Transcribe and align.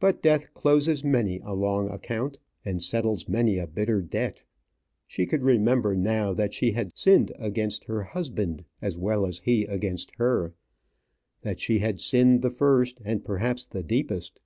But 0.00 0.22
death 0.22 0.52
closes 0.54 1.04
many 1.04 1.38
a 1.38 1.52
long 1.52 1.88
account, 1.88 2.36
and 2.64 2.82
settles 2.82 3.28
many 3.28 3.58
a 3.58 3.68
bitter 3.68 4.02
debt. 4.02 4.42
She 5.06 5.24
could 5.24 5.44
remember 5.44 5.94
now 5.94 6.32
that 6.32 6.52
she 6.52 6.72
had 6.72 6.98
sinned 6.98 7.30
against 7.38 7.84
her 7.84 8.02
husband, 8.02 8.64
as 8.82 8.98
well 8.98 9.24
as 9.24 9.38
he 9.38 9.62
against 9.64 10.10
her; 10.16 10.52
that 11.42 11.60
she 11.60 11.78
had 11.78 12.00
sinned 12.00 12.42
the 12.42 12.50
first, 12.50 13.00
and 13.04 13.24
perhaps 13.24 13.68
the 13.68 13.84
deepest. 13.84 14.40